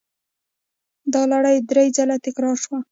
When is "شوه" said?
2.63-2.77